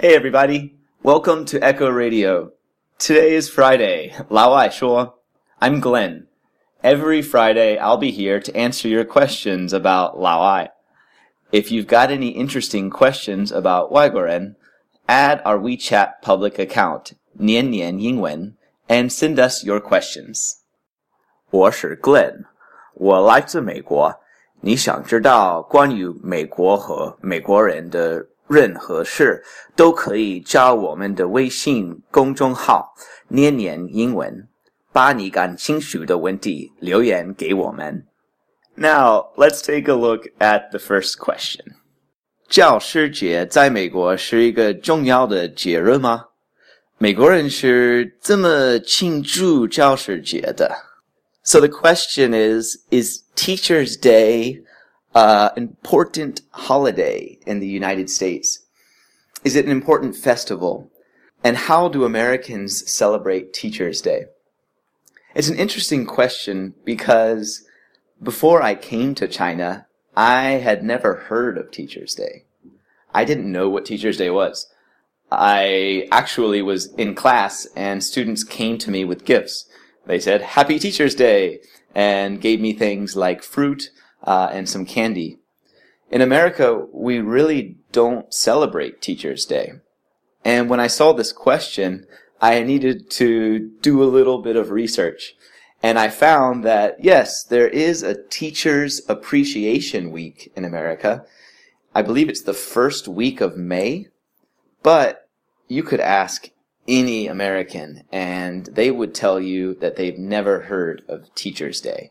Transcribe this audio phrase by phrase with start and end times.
[0.00, 2.52] Hey everybody, welcome to Echo Radio.
[3.00, 5.14] Today is Friday, Lao Wai Shuo.
[5.60, 6.28] I'm Glenn.
[6.84, 10.68] Every Friday I'll be here to answer your questions about Lao Ai.
[11.50, 14.54] If you've got any interesting questions about Waiguoren,
[15.08, 18.52] add our WeChat public account, Nian Nian Yingwen,
[18.88, 20.60] and send us your questions.
[21.50, 22.44] 我是 Glenn，
[22.94, 24.14] 我来自美国。
[24.60, 29.42] 你想知道关于美国和美国人的任何事，
[29.76, 32.94] 都可以加我们的微信公众号
[33.28, 34.48] “念念英文”，
[34.92, 38.06] 把你感兴趣的问题留言给我们。
[38.74, 41.64] Now, let's take a look at the first question.
[42.48, 46.24] 教师节在美国是一个重要的节日吗？
[46.96, 50.88] 美国人是这么庆祝教师节的。
[51.44, 54.62] so the question is, is Teacher's Day
[55.14, 58.64] uh, an important holiday in the United States?
[59.44, 60.90] Is it an important festival?
[61.44, 64.26] And how do Americans celebrate Teacher's Day?
[65.34, 67.64] It's an interesting question because
[68.22, 72.44] before I came to China, I had never heard of Teacher's Day.
[73.14, 74.68] I didn't know what Teacher's Day was.
[75.30, 79.68] I actually was in class and students came to me with gifts
[80.08, 81.60] they said Happy Teacher's Day
[81.94, 83.90] and gave me things like fruit
[84.22, 85.38] uh, and some candy.
[86.10, 89.72] In America, we really don't celebrate Teacher's Day.
[90.44, 92.06] And when I saw this question,
[92.40, 95.34] I needed to do a little bit of research.
[95.82, 101.24] And I found that, yes, there is a Teacher's Appreciation Week in America.
[101.94, 104.08] I believe it's the first week of May.
[104.82, 105.28] But
[105.68, 106.50] you could ask
[106.86, 112.10] any American, and they would tell you that they've never heard of Teacher's Day.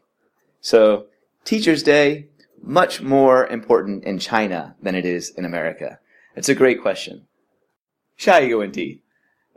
[0.61, 1.07] So,
[1.46, 2.28] Teacher's Day,
[2.62, 5.98] much more important in China than it is in America.
[6.36, 7.26] It's a great question.
[8.16, 9.02] 下一个问题,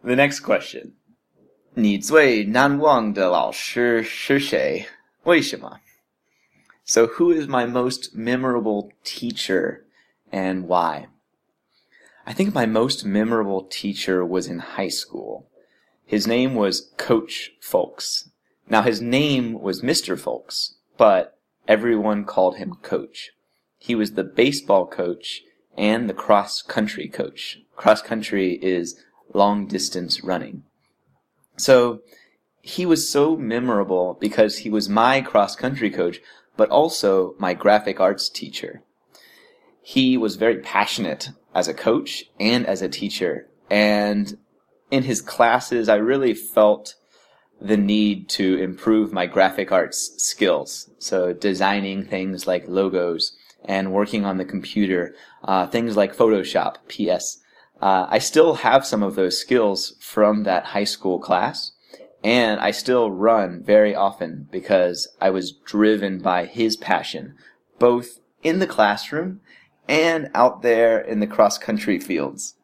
[0.02, 0.94] the next question.
[1.74, 4.86] 你最难忘的老师是谁？
[5.24, 5.80] 为什么?
[6.86, 9.82] So who is my most memorable teacher
[10.32, 11.08] and why?
[12.26, 15.48] I think my most memorable teacher was in high school.
[16.08, 18.30] His name was Coach Folks.
[18.68, 20.18] Now his name was Mr.
[20.18, 21.38] Folks, but
[21.71, 23.31] everyone called him Coach.
[23.79, 25.43] He was the baseball coach
[25.79, 27.61] and the cross country coach.
[27.77, 29.01] Cross country is
[29.33, 30.65] long distance running.
[31.57, 32.01] So
[32.61, 36.21] he was so memorable because he was my cross country coach,
[36.57, 38.83] but also my graphic arts teacher.
[39.81, 43.47] He was very passionate as a coach and as a teacher.
[43.71, 44.39] And
[44.91, 46.97] in his classes, I really felt
[47.61, 50.91] the need to improve my graphic arts skills.
[50.99, 57.39] So designing things like logos and working on the computer, uh, things like Photoshop, PS.
[57.81, 61.73] Uh, I still have some of those skills from that high school class.
[62.23, 67.35] And I still run very often because I was driven by his passion,
[67.79, 69.41] both in the classroom
[69.89, 72.55] and out there in the cross country fields.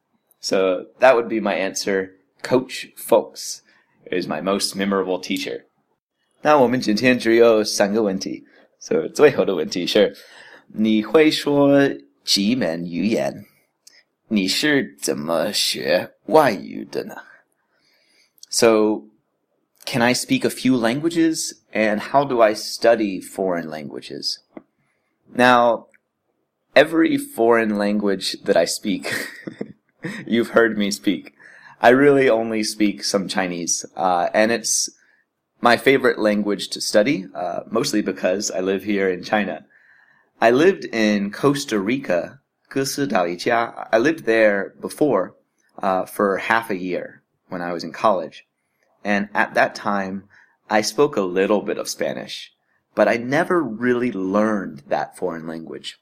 [0.40, 2.12] So that would be my answer.
[2.42, 3.62] Coach Folks
[4.11, 5.65] is my most memorable teacher.
[6.41, 8.43] 那我们今天只有三个问题，
[8.79, 10.15] 所、so, 以最后的问题是：
[10.67, 11.89] 你会说
[12.23, 13.45] 几门语言？
[14.27, 17.15] 你是怎么学外语的呢？
[18.49, 19.03] So,
[19.85, 21.57] can I speak a few languages?
[21.73, 24.37] And how do I study foreign languages?
[25.33, 25.87] Now,
[26.73, 29.05] every foreign language that I speak,
[30.25, 31.33] you've heard me speak.
[31.80, 34.90] I really only speak some Chinese, uh, and it's
[35.60, 39.66] my favorite language to study, uh, mostly because I live here in China.
[40.40, 42.40] I lived in Costa Rica,
[42.74, 45.34] I lived there before
[45.82, 48.44] uh, for half a year when I was in college.
[49.04, 50.24] And at that time,
[50.68, 52.52] I spoke a little bit of Spanish,
[52.94, 55.98] but I never really learned that foreign language.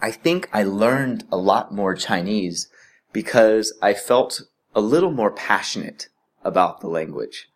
[0.00, 2.68] I think I learned a lot more Chinese
[3.12, 4.42] because I felt
[4.74, 6.08] a little more passionate
[6.44, 7.48] about the language.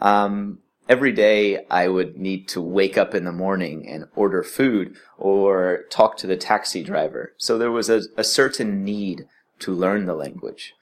[0.00, 0.58] Um,
[0.88, 5.84] every day I would need to wake up in the morning and order food or
[5.90, 7.32] talk to the taxi driver.
[7.36, 9.26] So there was a, a certain need
[9.60, 10.74] to learn the language.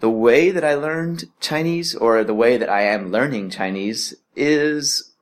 [0.00, 5.12] The way that I learned Chinese or the way that I am learning Chinese is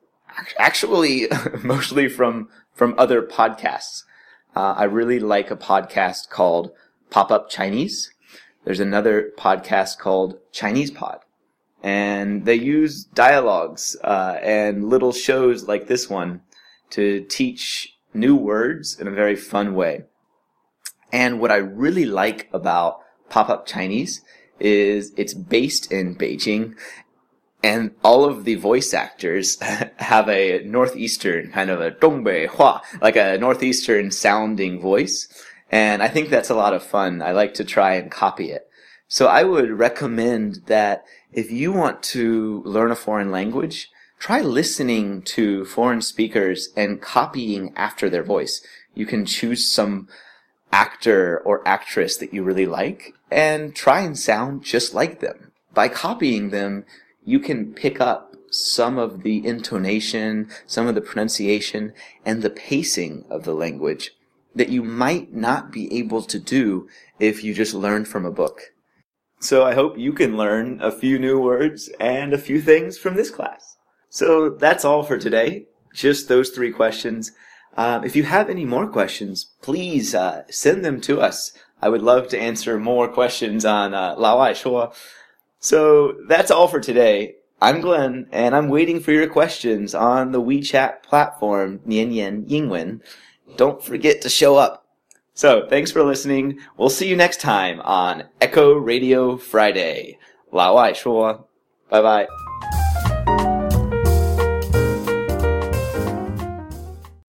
[0.59, 1.29] actually
[1.63, 4.05] mostly from, from other podcasts.
[4.57, 6.73] Uh, I really like a podcast called
[7.11, 8.13] Pop Up Chinese.
[8.65, 11.21] There's another podcast called Chinese Pod.
[11.83, 16.43] And they use dialogues uh, and little shows like this one
[16.91, 20.05] to teach new words in a very fun way.
[21.13, 24.21] And what I really like about Pop Up Chinese
[24.59, 26.75] is it's based in Beijing
[27.63, 29.59] and all of the voice actors
[29.97, 35.29] have a northeastern kind of a Dongbei Hua, like a northeastern sounding voice.
[35.71, 37.23] And I think that's a lot of fun.
[37.23, 38.69] I like to try and copy it.
[39.09, 43.89] So I would recommend that if you want to learn a foreign language,
[44.19, 48.65] try listening to foreign speakers and copying after their voice.
[48.95, 50.09] You can choose some
[50.73, 55.53] actor or actress that you really like and try and sound just like them.
[55.73, 56.85] By copying them,
[57.25, 61.93] you can pick up some of the intonation, some of the pronunciation,
[62.25, 64.13] and the pacing of the language
[64.55, 66.89] that you might not be able to do
[67.19, 68.73] if you just learn from a book.
[69.41, 73.15] So I hope you can learn a few new words and a few things from
[73.15, 73.77] this class.
[74.11, 75.67] So that's all for today.
[75.95, 77.33] Just those three questions.
[77.77, 81.53] Um, if you have any more questions, please uh, send them to us.
[81.81, 84.93] I would love to answer more questions on uh, Shua.
[85.61, 87.37] So that's all for today.
[87.63, 93.01] I'm Glenn, and I'm waiting for your questions on the WeChat platform, Nian Yan Yingwen.
[93.58, 94.86] Don't forget to show up.
[95.34, 96.60] So thanks for listening.
[96.78, 100.18] We'll see you next time on Echo Radio Friday.
[100.52, 101.50] 老外说，
[101.90, 102.28] 拜拜。